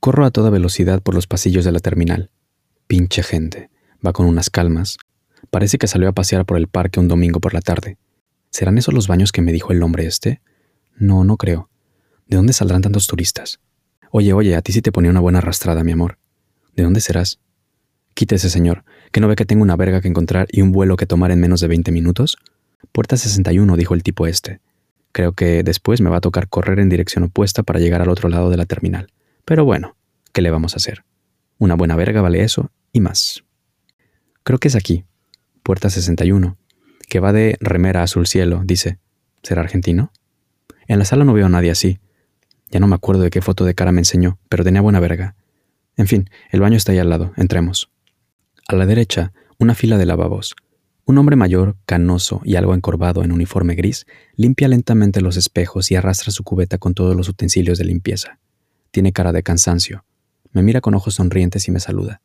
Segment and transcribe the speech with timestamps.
[0.00, 2.30] Corro a toda velocidad por los pasillos de la terminal.
[2.86, 3.68] Pinche gente.
[4.04, 4.96] Va con unas calmas.
[5.50, 7.98] Parece que salió a pasear por el parque un domingo por la tarde.
[8.48, 10.40] ¿Serán esos los baños que me dijo el hombre este?
[10.96, 11.68] No, no creo.
[12.26, 13.60] ¿De dónde saldrán tantos turistas?
[14.10, 16.16] Oye, oye, a ti sí te ponía una buena arrastrada, mi amor.
[16.74, 17.38] ¿De dónde serás?
[18.14, 21.04] Quítese, señor, que no ve que tengo una verga que encontrar y un vuelo que
[21.04, 22.38] tomar en menos de 20 minutos.
[22.92, 24.60] Puerta 61, dijo el tipo este.
[25.12, 28.30] Creo que después me va a tocar correr en dirección opuesta para llegar al otro
[28.30, 29.08] lado de la terminal.
[29.50, 29.96] Pero bueno,
[30.32, 31.04] ¿qué le vamos a hacer?
[31.58, 33.42] Una buena verga vale eso y más.
[34.44, 35.06] Creo que es aquí,
[35.64, 36.56] puerta 61,
[37.08, 39.00] que va de remera azul cielo, dice.
[39.42, 40.12] ¿Será argentino?
[40.86, 41.98] En la sala no veo a nadie así.
[42.70, 45.34] Ya no me acuerdo de qué foto de cara me enseñó, pero tenía buena verga.
[45.96, 47.90] En fin, el baño está ahí al lado, entremos.
[48.68, 50.54] A la derecha, una fila de lavabos.
[51.06, 54.06] Un hombre mayor, canoso y algo encorvado en uniforme gris,
[54.36, 58.38] limpia lentamente los espejos y arrastra su cubeta con todos los utensilios de limpieza.
[58.90, 60.04] Tiene cara de cansancio.
[60.52, 62.20] Me mira con ojos sonrientes y me saluda.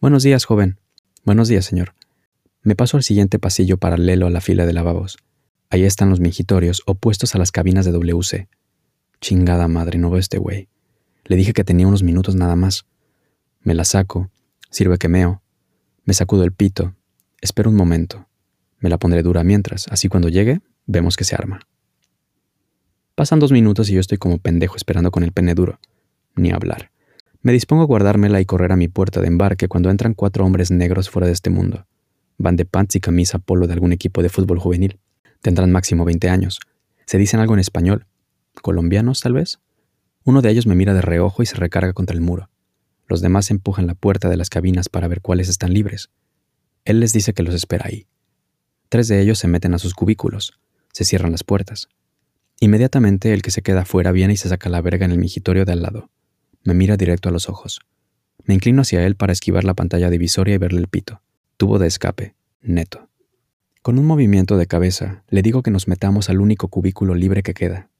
[0.00, 0.78] Buenos días, joven.
[1.24, 1.94] Buenos días, señor.
[2.62, 5.18] Me paso al siguiente pasillo paralelo a la fila de lavabos.
[5.70, 8.48] Ahí están los mingitorios opuestos a las cabinas de WC.
[9.20, 10.68] Chingada madre, no veo este güey.
[11.24, 12.86] Le dije que tenía unos minutos nada más.
[13.60, 14.30] Me la saco,
[14.70, 15.42] sirve que meo.
[16.04, 16.94] Me sacudo el pito,
[17.44, 18.26] Espero un momento.
[18.78, 21.60] Me la pondré dura mientras, así cuando llegue, vemos que se arma.
[23.14, 25.78] Pasan dos minutos y yo estoy como pendejo esperando con el pene duro.
[26.36, 26.90] Ni hablar.
[27.42, 30.70] Me dispongo a guardármela y correr a mi puerta de embarque cuando entran cuatro hombres
[30.70, 31.86] negros fuera de este mundo.
[32.38, 34.98] Van de pants y camisa polo de algún equipo de fútbol juvenil.
[35.42, 36.60] Tendrán máximo 20 años.
[37.06, 38.06] Se dicen algo en español.
[38.62, 39.60] ¿Colombianos, tal vez?
[40.24, 42.48] Uno de ellos me mira de reojo y se recarga contra el muro.
[43.06, 46.08] Los demás empujan la puerta de las cabinas para ver cuáles están libres.
[46.86, 48.06] Él les dice que los espera ahí.
[48.88, 50.58] Tres de ellos se meten a sus cubículos,
[50.92, 51.88] se cierran las puertas.
[52.60, 55.64] Inmediatamente el que se queda afuera viene y se saca la verga en el migitorio
[55.64, 56.10] de al lado.
[56.64, 57.80] Me mira directo a los ojos.
[58.44, 61.20] Me inclino hacia él para esquivar la pantalla divisoria y verle el pito.
[61.58, 63.08] Tubo de escape, neto.
[63.82, 67.52] Con un movimiento de cabeza, le digo que nos metamos al único cubículo libre que
[67.52, 67.90] queda.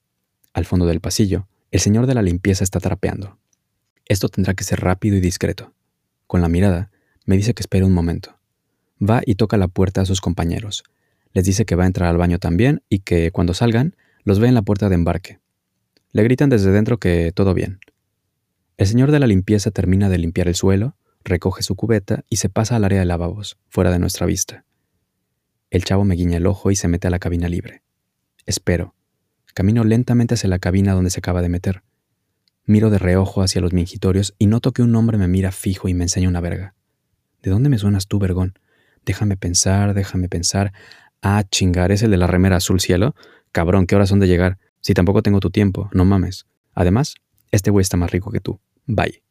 [0.54, 3.38] Al fondo del pasillo, el señor de la limpieza está trapeando.
[4.06, 5.74] Esto tendrá que ser rápido y discreto.
[6.26, 6.91] Con la mirada,
[7.26, 8.38] me dice que espere un momento.
[8.98, 10.84] Va y toca la puerta a sus compañeros.
[11.34, 14.48] Les dice que va a entrar al baño también y que, cuando salgan, los ve
[14.48, 15.41] en la puerta de embarque.
[16.12, 17.80] Le gritan desde dentro que todo bien.
[18.76, 22.48] El señor de la limpieza termina de limpiar el suelo, recoge su cubeta y se
[22.48, 24.64] pasa al área de lavabos, fuera de nuestra vista.
[25.70, 27.82] El chavo me guiña el ojo y se mete a la cabina libre.
[28.46, 28.96] Espero.
[29.54, 31.84] Camino lentamente hacia la cabina donde se acaba de meter.
[32.66, 35.94] Miro de reojo hacia los mingitorios y noto que un hombre me mira fijo y
[35.94, 36.74] me enseña una verga.
[37.42, 38.58] ¿De dónde me suenas tú, vergón?
[39.04, 40.72] Déjame pensar, déjame pensar.
[41.22, 43.14] Ah, chingar, ¿es el de la remera azul cielo?
[43.52, 44.58] Cabrón, ¿qué horas son de llegar?
[44.80, 46.46] Si tampoco tengo tu tiempo, no mames.
[46.72, 47.14] Además,
[47.52, 48.60] este güey está más rico que tú.
[48.87, 49.22] Bye.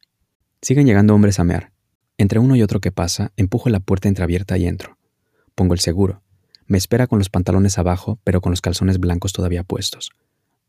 [0.62, 1.70] Siguen llegando hombres a mear.
[2.18, 4.98] Entre uno y otro que pasa, empujo la puerta entreabierta y entro.
[5.54, 6.22] Pongo el seguro.
[6.66, 10.10] Me espera con los pantalones abajo, pero con los calzones blancos todavía puestos.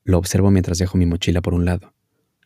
[0.03, 1.95] Lo observo mientras dejo mi mochila por un lado.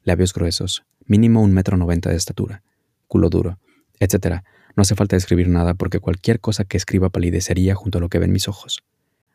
[0.03, 2.63] Labios gruesos, mínimo un metro noventa de estatura,
[3.07, 3.59] culo duro,
[3.99, 4.43] etc.
[4.77, 8.19] No hace falta escribir nada porque cualquier cosa que escriba palidecería junto a lo que
[8.19, 8.79] ven mis ojos.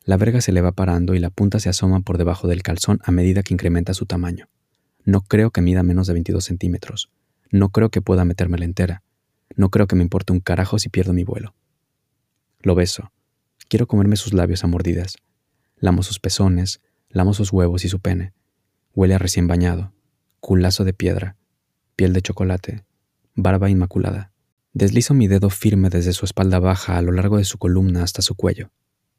[0.05, 3.01] La verga se le va parando y la punta se asoma por debajo del calzón
[3.05, 4.49] a medida que incrementa su tamaño.
[5.05, 7.11] No creo que mida menos de 22 centímetros.
[7.51, 9.03] No creo que pueda metérmela entera.
[9.55, 11.55] No creo que me importe un carajo si pierdo mi vuelo.
[12.61, 13.13] Lo beso.
[13.69, 15.17] Quiero comerme sus labios a mordidas.
[15.77, 18.33] Lamo sus pezones, lamo sus huevos y su pene.
[18.95, 19.93] Huele a recién bañado.
[20.41, 21.37] Culazo de piedra.
[21.97, 22.85] Piel de chocolate.
[23.35, 24.33] Barba inmaculada.
[24.73, 28.23] Deslizo mi dedo firme desde su espalda baja a lo largo de su columna hasta
[28.23, 28.71] su cuello.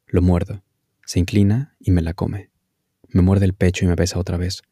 [0.07, 0.63] Lo muerdo.
[1.05, 2.49] Se inclina y me la come.
[3.07, 4.63] Me muerde el pecho y me besa otra vez.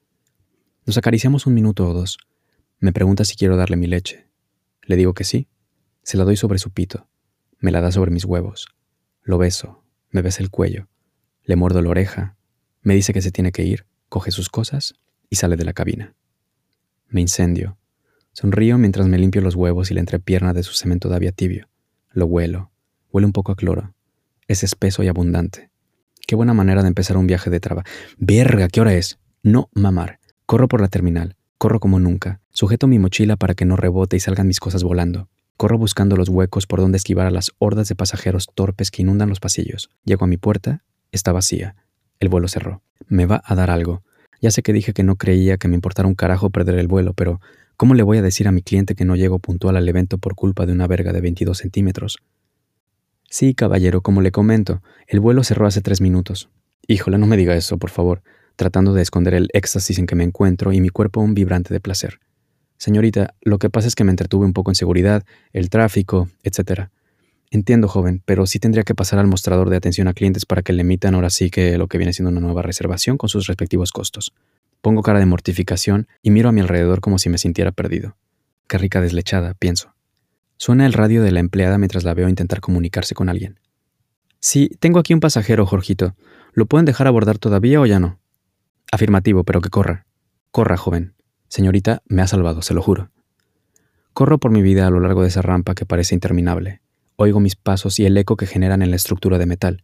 [0.86, 2.18] Nos acariciamos un minuto o dos.
[2.80, 4.28] Me pregunta si quiero darle mi leche.
[4.82, 5.48] Le digo que sí.
[6.02, 7.08] Se la doy sobre su pito.
[7.60, 8.68] Me la da sobre mis huevos.
[9.22, 9.86] Lo beso.
[10.10, 10.90] Me besa el cuello.
[11.44, 12.36] Le muerdo la oreja.
[12.82, 13.86] Me dice que se tiene que ir.
[14.10, 14.96] Coge sus cosas
[15.30, 16.16] y sale de la cabina.
[17.08, 17.78] Me incendio.
[18.34, 21.70] Sonrío mientras me limpio los huevos y la entrepierna de su cemento todavía tibio.
[22.12, 22.72] Lo huelo.
[23.10, 23.96] Huele un poco a cloro.
[24.50, 25.70] Es espeso y abundante.
[26.28, 27.86] Qué buena manera de empezar un viaje de traba.
[28.18, 29.20] Verga, ¿qué hora es?
[29.44, 30.20] No mamar.
[30.46, 31.36] Corro por la terminal.
[31.58, 32.42] Corro como nunca.
[32.52, 35.30] Sujeto mi mochila para que no rebote y salgan mis cosas volando.
[35.58, 39.30] Corro buscando los huecos por donde esquivar a las hordas de pasajeros torpes que inundan
[39.30, 39.90] los pasillos.
[40.04, 40.84] Llego a mi puerta.
[41.12, 41.76] Está vacía.
[42.20, 42.82] El vuelo cerró.
[43.08, 44.04] Me va a dar algo.
[44.42, 47.14] Ya sé que dije que no creía que me importara un carajo perder el vuelo,
[47.14, 47.40] pero
[47.76, 50.36] ¿Cómo le voy a decir a mi cliente que no llego puntual al evento por
[50.36, 52.20] culpa de una verga de 22 centímetros?
[53.30, 56.50] Sí, caballero, como le comento, el vuelo cerró hace tres minutos.
[56.88, 58.22] Híjole, no me diga eso, por favor,
[58.56, 61.80] tratando de esconder el éxtasis en que me encuentro y mi cuerpo un vibrante de
[61.80, 62.20] placer.
[62.78, 65.24] Señorita, lo que pasa es que me entretuve un poco en seguridad,
[65.54, 66.90] el tráfico, etc.
[67.50, 70.74] Entiendo, joven, pero sí tendría que pasar al mostrador de atención a clientes para que
[70.74, 73.92] le emitan ahora sí que lo que viene siendo una nueva reservación con sus respectivos
[73.92, 74.34] costos.
[74.82, 78.18] Pongo cara de mortificación y miro a mi alrededor como si me sintiera perdido.
[78.68, 79.94] Qué rica deslechada, pienso.
[80.58, 83.60] Suena el radio de la empleada mientras la veo intentar comunicarse con alguien.
[84.40, 86.16] Sí, tengo aquí un pasajero, Jorgito.
[86.54, 88.20] ¿Lo pueden dejar abordar todavía o ya no?
[88.94, 90.06] Afirmativo, pero que corra.
[90.52, 91.16] Corra, joven.
[91.48, 93.10] Señorita, me ha salvado, se lo juro.
[94.14, 96.80] Corro por mi vida a lo largo de esa rampa que parece interminable.
[97.16, 99.84] Oigo mis pasos y el eco que generan en la estructura de metal.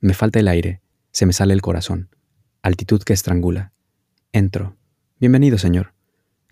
[0.00, 0.82] Me falta el aire,
[1.12, 2.10] se me sale el corazón.
[2.60, 3.72] Altitud que estrangula.
[4.32, 4.76] Entro.
[5.18, 5.94] Bienvenido, señor.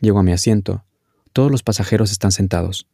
[0.00, 0.86] Llego a mi asiento.
[1.34, 2.88] Todos los pasajeros están sentados.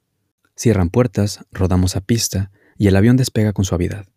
[0.57, 4.09] Cierran puertas, rodamos a pista y el avión despega con suavidad.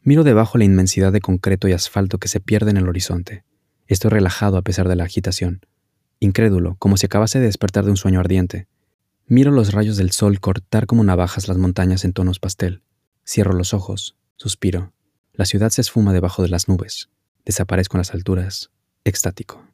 [0.00, 3.44] Miro debajo la inmensidad de concreto y asfalto que se pierde en el horizonte.
[3.86, 5.60] Estoy relajado a pesar de la agitación,
[6.18, 8.66] incrédulo, como si acabase de despertar de un sueño ardiente.
[9.26, 12.82] Miro los rayos del sol cortar como navajas las montañas en tonos pastel.
[13.24, 14.92] Cierro los ojos, suspiro.
[15.32, 17.10] La ciudad se esfuma debajo de las nubes.
[17.44, 18.70] Desaparezco en las alturas,
[19.04, 19.64] extático.